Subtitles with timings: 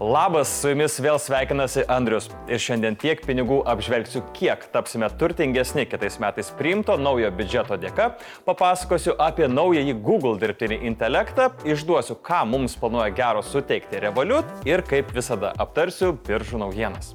[0.00, 2.30] Labas, su jumis vėl sveikinasi Andrius.
[2.48, 8.14] Ir šiandien tiek pinigų apžvelgsiu, kiek tapsime turtingesni kitais metais priimto naujo biudžeto dėka.
[8.48, 15.12] Papasakosiu apie naująjį Google dirbtinį intelektą, išduosiu, ką mums planuoja gero suteikti Revolut ir kaip
[15.12, 17.12] visada aptarsiu biržų naujienas.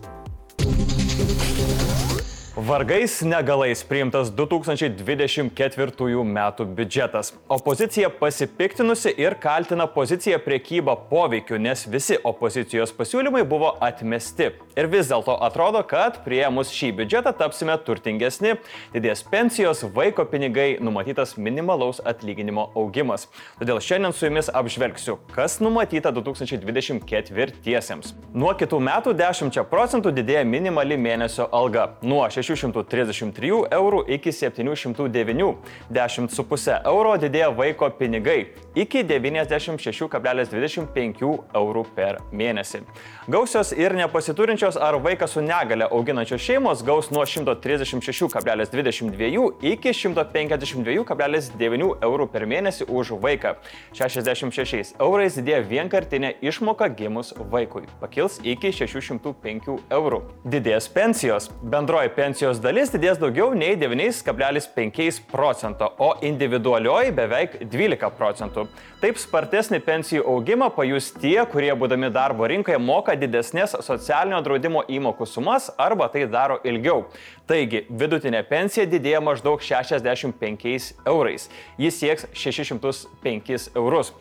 [2.57, 7.33] Vargais negalais priimtas 2024 metų biudžetas.
[7.51, 14.53] Opozicija pasipiktinusi ir kaltina poziciją priekybą poveikiu, nes visi opozicijos pasiūlymai buvo atmesti.
[14.79, 18.55] Ir vis dėlto atrodo, kad prieimus šį biudžetą tapsime turtingesni,
[18.95, 23.27] didės pensijos, vaiko pinigai, numatytas minimalaus atlyginimo augimas.
[23.59, 28.15] Todėl šiandien su jumis apžvelgsiu, kas numatyta 2024-iesiems.
[28.31, 31.99] Nuo kitų metų 10 procentų didėja minimali mėnesio alga.
[31.99, 35.55] Nuo 6 633 eurų iki 709.
[35.91, 42.79] 10,5 euro didėja vaiko pinigai iki 96,25 eurų per mėnesį.
[43.27, 52.27] Gausios ir nepasiturinčios ar vaiką su negale auginančios šeimos gaus nuo 136,22 iki 152,9 eurų
[52.29, 53.55] per mėnesį už vaiką.
[53.97, 57.89] 66 eurais didėja vienkartinė išmoka gimus vaikui.
[57.97, 60.21] Pakils iki 605 eurų.
[60.45, 61.49] Didės pensijos.
[61.63, 68.69] Bendroji pensijos dalis didės daugiau nei 9,5 procento, o individualioji beveik 12 procentų.
[69.01, 75.27] Taip spartesnį pensijų augimą pajus tie, kurie būdami darbo rinkoje moka didesnės socialinio draudimo įmokų
[75.29, 77.05] sumas arba tai daro ilgiau.
[77.45, 81.49] Taigi, vidutinė pensija didėja maždaug 65 eurais.
[81.77, 84.13] Jis sieks 605 eurus.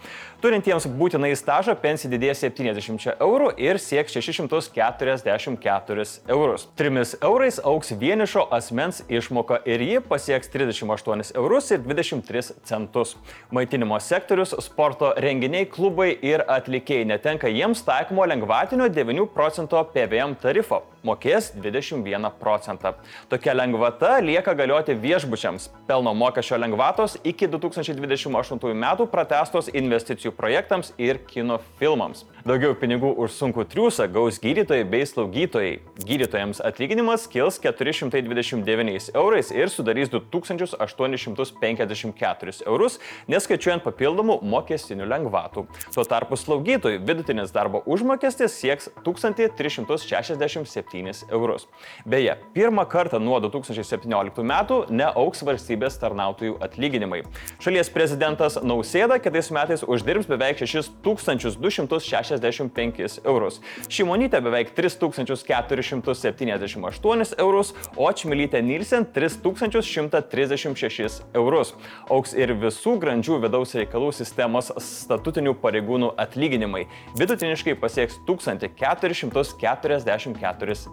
[0.44, 6.66] Turintiems būtinai stažą pensija didės 70 eurų ir sieks 644 eurus.
[6.76, 13.16] 3 eurais auks vienišo asmens išmoka ir ji pasieks 38 eurus ir 23 centus.
[13.48, 20.82] Maitinimo sektorius, sporto renginiai, klubai ir atlikėjai netenka jiems taikomo lengvatinio 9 procento PVM tarifo,
[21.04, 22.92] mokės 21 procentą.
[23.28, 25.70] Tokia lengvata lieka galioti viešbučiams.
[25.88, 32.24] Pelno mokesčio lengvatos iki 2028 metų pratestos investicijų projektams ir kino filmams.
[32.44, 35.78] Daugiau pinigų už sunkų triūsą gaus gydytojai bei slaugytojai.
[36.04, 42.98] Gydytojams atlyginimas kils 429 eurais ir sudarys 2854 eurus,
[43.32, 45.66] neskaičiuojant papildomų mokestinių lengvatų.
[45.94, 50.93] Tuo tarpu slaugytojų vidutinis darbo užmokestis sieks 1367
[51.30, 51.68] eurus.
[52.06, 57.22] Beje, pirmą kartą nuo 2017 metų neauks valstybės tarnautojų atlyginimai.
[57.62, 63.60] Šalies prezidentas Nausėda kitais metais uždirbs beveik 6265 eurus.
[63.88, 71.74] Šimonytė beveik 3478 eurus, o Čmilytė Nilsen 3136 eurus.
[72.10, 76.86] Auks ir visų grandžių vidaus reikalų sistemos statutinių pareigūnų atlyginimai.
[77.18, 80.83] Vidutiniškai pasieks 1444 eurus.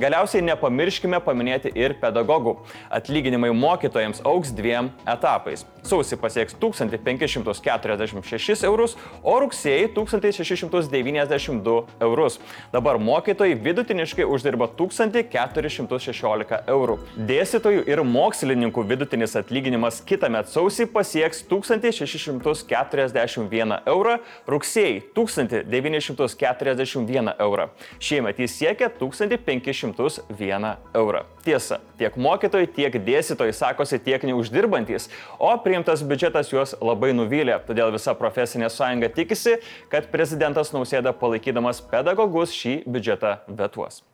[0.00, 2.56] Galiausiai nepamirškime paminėti ir pedagogų.
[2.90, 5.66] Atlyginimai mokytojams auks dviem etapais.
[5.86, 12.40] Sausį pasieks 1546 eurus, o rugsėjai 1692 eurus.
[12.72, 16.98] Dabar mokytojai vidutiniškai uždirba 1416 eurų.
[17.30, 24.18] Dėstytojų ir mokslininkų vidutinis atlyginimas kitą metą sausį pasieks 1641 eurą,
[24.50, 27.68] rugsėjai 1941 eurą.
[28.00, 31.24] Šiemet jis siekia 1501 eurą.
[31.44, 35.08] Tiesa, tiek mokytojai, tiek dėstytojai sakosi tiek neuždirbantis,
[35.40, 37.56] o priimtas biudžetas juos labai nuvylė.
[37.66, 39.56] Todėl visa profesinė sąjunga tikisi,
[39.92, 44.04] kad prezidentas nausėda palaikydamas pedagogus šį biudžetą vetuos.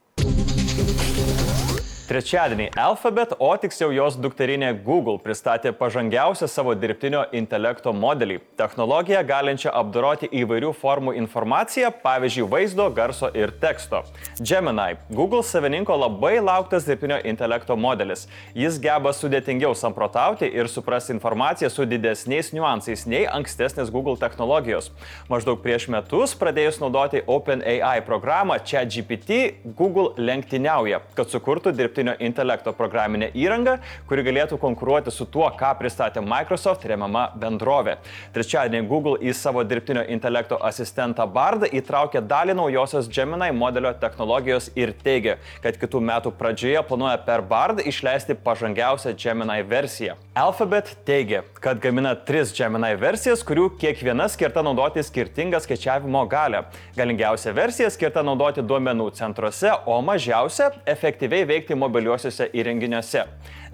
[2.07, 9.73] Trečiadienį Alphabet, o tiksliau jos dukterinė Google pristatė pažangiausią savo dirbtinio intelekto modelį- technologiją galinčią
[9.75, 14.05] apdoroti įvairių formų informaciją, pavyzdžiui, vaizdo, garso ir teksto.
[14.39, 18.29] Gemini- Google savininko labai lauktas dirbtinio intelekto modelis.
[18.55, 24.93] Jis geba sudėtingiau samprotauti ir suprasti informaciją su didesniais niuansais nei ankstesnės Google technologijos.
[25.29, 32.73] Maždaug prieš metus pradėjus naudoti OpenAI programą ChatGPT, Google lenktyniauja, kad sukurtų dirbtinį dirbtinio intelekto
[32.77, 33.79] programinę įrangą,
[34.09, 37.97] kuri galėtų konkuruoti su tuo, ką pristatė Microsoft remiama bendrovė.
[38.35, 44.93] Trečiadienį Google į savo dirbtinio intelekto asistentą Bardą įtraukė dalį naujosios Gemini modelio technologijos ir
[44.93, 50.17] teigia, kad kitų metų pradžioje planuoja per Bardą išleisti pažangiausią Gemini versiją.
[50.37, 56.67] Alphabet teigia, kad gamina tris Gemini versijas, kurių kiekviena skirta naudoti skirtingą skaičiavimo galę.
[56.97, 63.25] Galingiausia versija skirta naudoti duomenų centruose, o mažiausia- efektyviai veikti mobiliuose mobiliuosiuose įrenginiuose.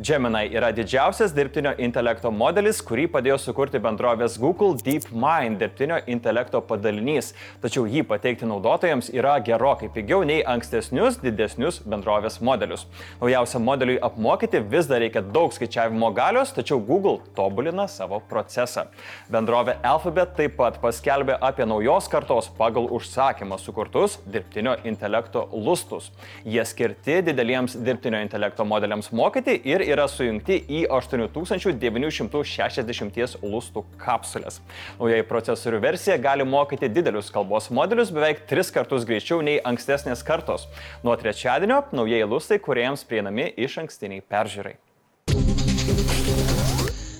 [0.01, 7.33] Gemini yra didžiausias dirbtinio intelekto modelis, kurį padėjo sukurti bendrovės Google DeepMind dirbtinio intelekto padalinys,
[7.63, 12.87] tačiau jį pateikti naudotojams yra gerokai pigiau nei ankstesnius didesnius bendrovės modelius.
[13.21, 18.87] Naujausiam modeliui apmokyti vis dar reikia daug skaičiavimo galios, tačiau Google tobulina savo procesą.
[19.31, 26.11] Bendrovė Alphabet taip pat paskelbė apie naujos kartos pagal užsakymą sukurtus dirbtinio intelekto lustus.
[26.49, 34.59] Jie skirti dideliems dirbtinio intelekto modeliams mokyti ir yra sujungti į 8960 lustų kapsulės.
[34.99, 40.67] Naujoji procesorių versija gali mokyti didelius kalbos modelius beveik tris kartus greičiau nei ankstesnės kartos.
[41.05, 44.75] Nuo trečiadienio naujieji lustai kuriems prieinami iš ankstiniai peržiūrai.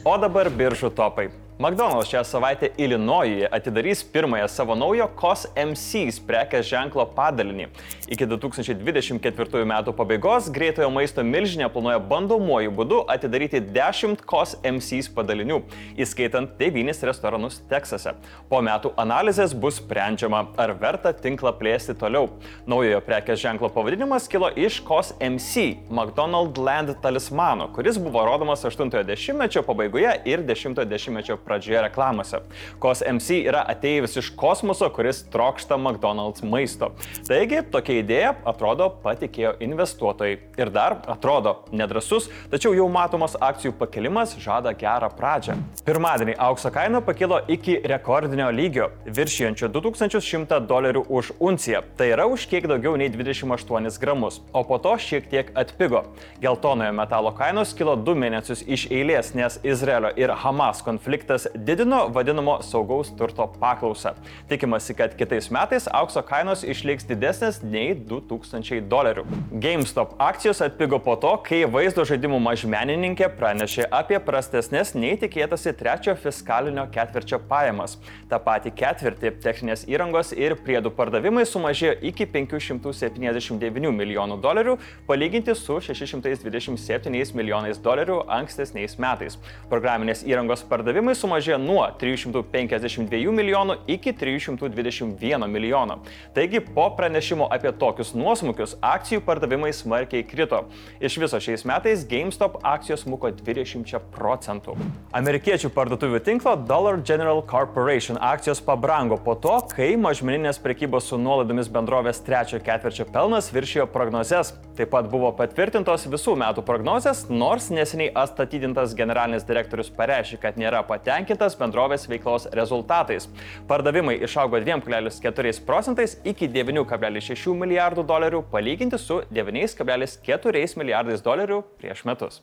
[0.03, 1.31] O dabar biržų topai.
[1.63, 7.69] McDonald's šią savaitę Ilinojuje atidarys pirmąją savo naujo COS MCs prekės ženklo padalinį.
[8.11, 15.61] Iki 2024 metų pabaigos greitojo maisto milžinė planuoja bandomuoju būdu atidaryti 10 COS MCs padalinių,
[16.03, 18.17] įskaitant 9 restoranus Teksase.
[18.51, 22.27] Po metų analizės bus sprendžiama, ar verta tinklą plėsti toliau.
[22.67, 29.63] Naujojo prekės ženklo pavadinimas kilo iš COS MC McDonald's Land talismano, kuris buvo rodomas 80-mečio
[29.71, 32.41] pabaigoje ir 10-mečio pradžioje pradžioje reklamose.
[32.79, 36.93] Kos MC yra ateivis iš kosmoso, kuris trokšta McDonald's maisto.
[37.29, 40.39] Taigi, tokia idėja atrodo patikėjo investuotojai.
[40.57, 45.59] Ir dar atrodo nedrasus, tačiau jau matomas akcijų pakelimas žada gerą pradžią.
[45.85, 51.83] Pirmadienį aukso kaina pakilo iki rekordinio lygio, viršijančio 2100 dolerių už unciją.
[51.99, 56.07] Tai yra už kiek daugiau nei 28 gramus, o po to šiek tiek atpigo.
[56.41, 62.09] Geltonojo metalo kainos kilo du mėnesius iš eilės, nes Izraelio ir Hamas konfliktas Federas didino
[62.09, 64.15] vadinamo saugaus turto paklausą.
[64.49, 69.25] Tikimasi, kad kitais metais aukso kainos išliks didesnės nei 2000 dolerių.
[69.53, 76.15] GameStop akcijos atpigo po to, kai vaizdo žaidimų mažmenininkė pranešė apie prastesnės nei tikėtasi trečio
[76.17, 77.99] fiskalinio ketvirčio pajamas.
[78.29, 85.81] Ta pati ketvirtį techninės įrangos ir priedų pardavimai sumažėjo iki 579 milijonų dolerių, palyginti su
[85.81, 89.39] 627 milijonais dolerių ankstesniais metais.
[89.71, 95.99] Programinės įrangos pardavimai sumažėjo nuo 352 milijonų iki 321 milijono.
[96.35, 100.65] Taigi po pranešimo apie tokius nuosmukius akcijų pardavimai smarkiai krito.
[101.01, 104.77] Iš viso šiais metais GameStop akcijos smuko 20 procentų.
[105.17, 111.71] Amerikiečių parduotuvių tinklo Dollar General Corporation akcijos pabrango po to, kai mažmeninės prekybos su nuolaidomis
[111.73, 114.55] bendrovės trečio ketvirčio pelnas viršijo prognozes.
[114.77, 120.81] Taip pat buvo patvirtintos visų metų prognozes, nors neseniai atstatydintas generalinis direktorius pareiškė, kad nėra
[120.89, 123.29] patenkintas patenkintas bendrovės veiklos rezultatais.
[123.69, 132.41] Pardavimai išaugo 2,4 procentais iki 9,6 milijardų dolerių palyginti su 9,4 milijardais dolerių prieš metus.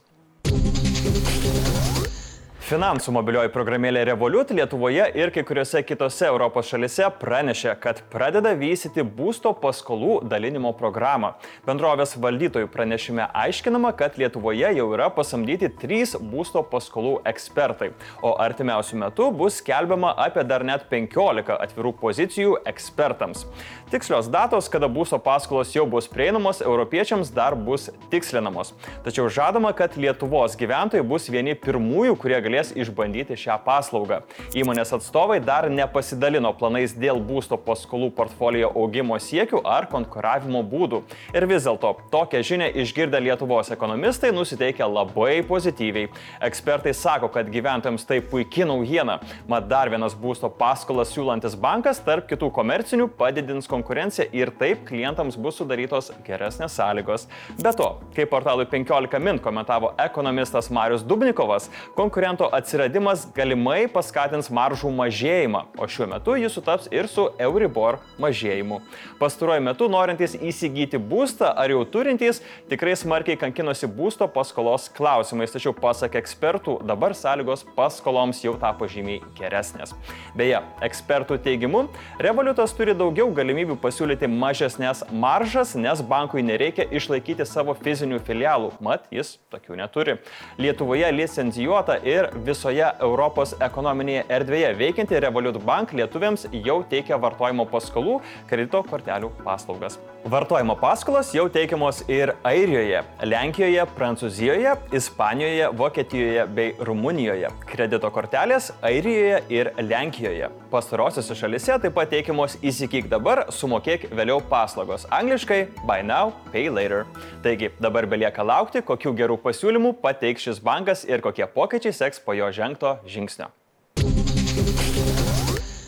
[2.69, 9.01] Finansų mobilioji programėlė Revolut Lietuvoje ir kai kuriuose kitose Europos šalise pranešė, kad pradeda vystyti
[9.01, 11.31] būsto paskolų dalinimo programą.
[11.65, 17.87] Bendrovės valdytojų pranešime aiškinama, kad Lietuvoje jau yra pasamdyti trys būsto paskolų ekspertai,
[18.21, 23.47] o artimiausių metų bus skelbiama apie dar net 15 atvirų pozicijų ekspertams.
[23.89, 28.75] Tikslios datos, kada būsto paskolos jau bus prieinamos, europiečiams dar bus tikslinamos.
[29.09, 34.19] Tačiau žadama, kad Lietuvos gyventojai bus vieni pirmųjų, kurie galės išbandyti šią paslaugą.
[34.57, 41.01] Įmonės atstovai dar nepasidalino planais dėl būsto paskolų portfolio augimo siekių ar konkuravimo būdų.
[41.33, 46.09] Ir vis dėlto tokią žinią išgirdę Lietuvos ekonomistai nusiteikia labai pozityviai.
[46.49, 52.27] Ekspertai sako, kad gyventojams tai puikia naujiena, mat dar vienas būsto paskolas siūlantis bankas tarp
[52.29, 57.27] kitų komercinių padidins konkurenciją ir taip klientams bus sudarytos geresnės sąlygos.
[57.61, 64.91] Be to, kaip portalui 15 min komentavo ekonomistas Marius Dubnikovas, konkurento atsiradimas galimai paskatins maržų
[64.95, 68.79] mažėjimą, o šiuo metu jis sutaps ir su Euribor mažėjimu.
[69.19, 72.41] Pastaruoju metu norintys įsigyti būstą ar jau turintys
[72.71, 79.21] tikrai smarkiai kankinosi būsto paskolos klausimais, tačiau pasak ekspertų dabar sąlygos paskoloms jau tapo žymiai
[79.39, 79.95] geresnės.
[80.37, 81.85] Beje, ekspertų teigimu,
[82.21, 89.07] revoliutas turi daugiau galimybių pasiūlyti mažesnės maržas, nes bankui nereikia išlaikyti savo fizinių filialų, mat
[89.13, 90.17] jis tokių neturi.
[90.61, 98.19] Lietuvoje licencijuota ir visoje Europos ekonominėje erdvėje veikianti Revolut Bank lietuviams jau teikia vartojimo paskolų
[98.49, 99.99] kredito kortelių paslaugas.
[100.29, 107.47] Vartojimo paskolos jau teikiamos ir Airijoje, Lenkijoje, Prancūzijoje, Ispanijoje, Vokietijoje bei Rumunijoje.
[107.69, 110.49] Kredito kortelės Airijoje ir Lenkijoje.
[110.69, 115.07] Pastarosiose šalise taip pat teikiamos įsikyk dabar, sumokėk vėliau paslaugos.
[115.07, 117.07] Angliškai buy now, pay later.
[117.41, 122.37] Taigi dabar belieka laukti, kokių gerų pasiūlymų pateiks šis bankas ir kokie pokyčiai seks po
[122.37, 123.49] jo žengto žingsnio.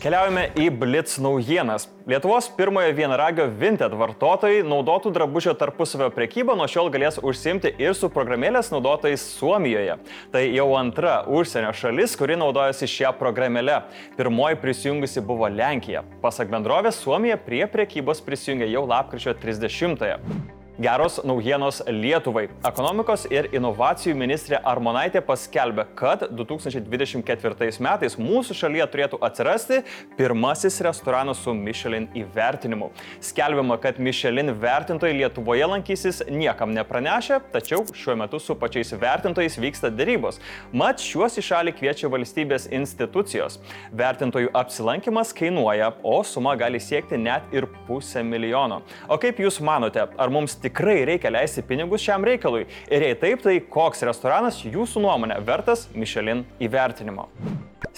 [0.02, 1.84] Keliaujame į Blitz naujienas.
[2.10, 8.10] Lietuvos pirmojo vienaragio Vinted vartotojai naudotų drabužio tarpusavio prekybą nuo šiol galės užsimti ir su
[8.10, 9.94] programėlės naudotojais Suomijoje.
[10.32, 13.76] Tai jau antra užsienio šalis, kuri naudojasi šią programėlę.
[14.18, 16.02] Pirmoji prisijungusi buvo Lenkija.
[16.24, 20.18] Pasak bendrovės, Suomija prie prekybos prisijungė jau lapkričio 30-ąją.
[20.78, 22.46] Geros naujienos Lietuvai.
[22.64, 29.82] Ekonomikos ir inovacijų ministrė Armonaitė paskelbė, kad 2024 metais mūsų šalyje turėtų atsirasti
[30.16, 32.88] pirmasis restoranas su Michelin įvertinimu.
[33.20, 39.92] Skelbiama, kad Michelin vertintojai Lietuvoje lankysis niekam nepranešę, tačiau šiuo metu su pačiais vertintojais vyksta
[39.92, 40.40] dėrybos.
[40.72, 43.60] Mat, šiuos į šalį kviečia valstybės institucijos.
[43.92, 48.80] Vertintojų apsilankimas kainuoja, o suma gali siekti net ir pusę milijono.
[49.12, 52.64] O kaip Jūs manote, ar mums tikrai reikia leisti pinigus šiam reikalui?
[52.90, 57.28] Ir jei taip, tai koks restoranas jūsų nuomonė vertas Michelin įvertinimo?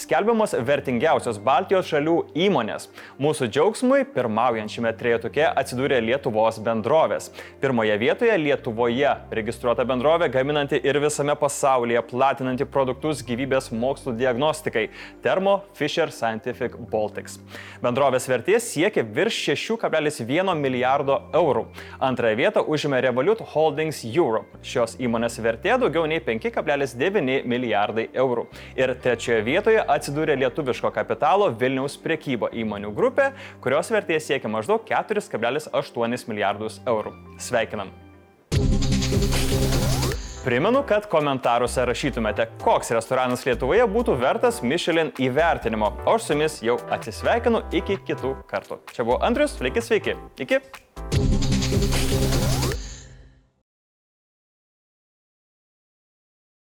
[0.05, 2.91] Skelbiamos vertingiausios Baltijos šalių įmonės.
[3.23, 7.31] Mūsų džiaugsmui pirmaujančiame trejetuke atsidūrė Lietuvos bendrovės.
[7.63, 14.91] Pirmoje vietoje Lietuvoje registruota bendrovė gaminanti ir visame pasaulyje platinanti produktus gyvybės mokslų diagnostikai-
[15.25, 17.39] Thermo Fisher Scientific Baltics.
[17.81, 21.65] Bendrovės vertė siekia virš 6,1 milijardo eurų.
[22.01, 24.61] Antrąją vietą užėmė Revolut Holdings Europe.
[24.63, 28.47] Šios įmonės vertė daugiau nei 5,9 milijardai eurų.
[28.77, 33.33] Ir trečioje vietoje atsidūrė lietuviško kapitalo Vilniaus priekybo įmonių grupė,
[33.65, 37.15] kurios vertė siekia maždaug 4,8 milijardus eurų.
[37.39, 37.95] Sveikinam!
[40.45, 45.89] Primenu, kad komentaruose rašytumėte, koks restoranas Lietuvoje būtų vertas Michelin įvertinimo.
[46.05, 48.83] O aš su jumis jau atsisveikinu iki kitų kartų.
[48.93, 50.19] Čia buvo Andrius, sveiki sveiki.
[50.45, 50.61] Iki.